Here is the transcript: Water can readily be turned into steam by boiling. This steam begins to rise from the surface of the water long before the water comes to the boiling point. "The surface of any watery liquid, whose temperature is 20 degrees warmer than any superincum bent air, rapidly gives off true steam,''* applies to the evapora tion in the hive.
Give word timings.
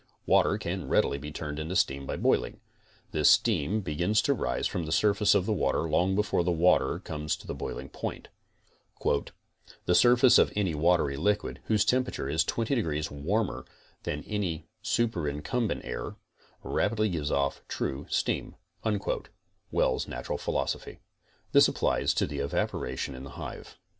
Water 0.25 0.57
can 0.57 0.87
readily 0.89 1.19
be 1.19 1.31
turned 1.31 1.59
into 1.59 1.75
steam 1.75 2.07
by 2.07 2.15
boiling. 2.17 2.59
This 3.11 3.29
steam 3.29 3.81
begins 3.81 4.19
to 4.23 4.33
rise 4.33 4.65
from 4.65 4.87
the 4.87 4.91
surface 4.91 5.35
of 5.35 5.45
the 5.45 5.53
water 5.53 5.87
long 5.87 6.15
before 6.15 6.43
the 6.43 6.51
water 6.51 6.97
comes 6.97 7.35
to 7.35 7.45
the 7.45 7.53
boiling 7.53 7.87
point. 7.87 8.29
"The 9.05 9.93
surface 9.93 10.39
of 10.39 10.51
any 10.55 10.73
watery 10.73 11.17
liquid, 11.17 11.59
whose 11.65 11.85
temperature 11.85 12.27
is 12.27 12.43
20 12.43 12.73
degrees 12.73 13.11
warmer 13.11 13.63
than 14.01 14.23
any 14.23 14.65
superincum 14.83 15.67
bent 15.67 15.85
air, 15.85 16.15
rapidly 16.63 17.09
gives 17.09 17.29
off 17.29 17.61
true 17.67 18.07
steam,''* 18.09 18.55
applies 18.83 19.23
to 22.15 22.25
the 22.25 22.39
evapora 22.39 22.97
tion 22.97 23.13
in 23.13 23.23
the 23.23 23.29
hive. 23.37 23.77